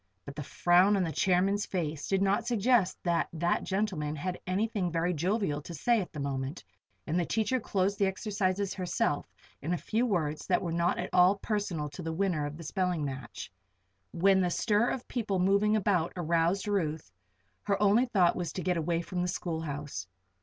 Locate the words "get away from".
18.63-19.21